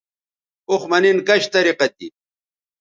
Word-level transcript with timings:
اوخ 0.69 0.81
مہ 0.89 0.97
نِن 1.03 1.17
کش 1.27 1.43
طریقہ 1.53 1.87
تھی 1.95 2.07